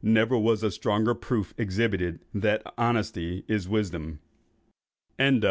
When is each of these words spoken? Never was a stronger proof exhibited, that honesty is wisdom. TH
Never 0.00 0.38
was 0.38 0.62
a 0.62 0.70
stronger 0.70 1.14
proof 1.14 1.52
exhibited, 1.58 2.20
that 2.32 2.62
honesty 2.78 3.44
is 3.48 3.68
wisdom. 3.68 4.18
TH 5.18 5.44